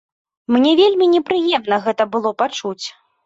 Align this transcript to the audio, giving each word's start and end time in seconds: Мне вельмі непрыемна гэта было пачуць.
Мне 0.55 0.71
вельмі 0.79 1.09
непрыемна 1.15 1.79
гэта 1.85 2.03
было 2.17 2.33
пачуць. 2.43 2.85